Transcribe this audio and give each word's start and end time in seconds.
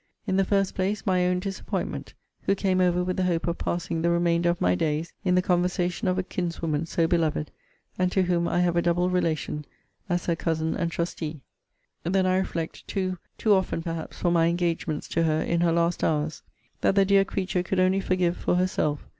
In 0.25 0.35
the 0.37 0.43
first 0.43 0.73
place; 0.73 1.05
my 1.05 1.27
own 1.27 1.39
disappointment: 1.39 2.15
who 2.47 2.55
came 2.55 2.81
over 2.81 3.03
with 3.03 3.17
the 3.17 3.25
hope 3.25 3.45
of 3.45 3.59
passing 3.59 4.01
the 4.01 4.09
remainder 4.09 4.49
of 4.49 4.59
my 4.59 4.73
days 4.73 5.13
in 5.23 5.35
the 5.35 5.43
conversation 5.43 6.07
of 6.07 6.17
a 6.17 6.23
kinswoman 6.23 6.87
so 6.87 7.05
beloved; 7.05 7.51
and 7.99 8.11
to 8.11 8.23
whom 8.23 8.47
I 8.47 8.61
have 8.61 8.75
a 8.75 8.81
double 8.81 9.11
relation 9.11 9.63
as 10.09 10.25
her 10.25 10.35
cousin 10.35 10.75
and 10.75 10.89
trustee. 10.91 11.41
Then 12.01 12.25
I 12.25 12.37
reflect, 12.37 12.87
too, 12.87 13.19
too 13.37 13.53
often 13.53 13.83
perhaps 13.83 14.17
for 14.17 14.31
my 14.31 14.47
engagements 14.47 15.07
to 15.09 15.21
her 15.21 15.39
in 15.39 15.61
her 15.61 15.71
last 15.71 16.03
hours, 16.03 16.41
that 16.79 16.95
the 16.95 17.05
dear 17.05 17.23
creature 17.23 17.61
could 17.61 17.79
only 17.79 17.99
forgive 17.99 18.35
for 18.37 18.55
herself. 18.55 19.05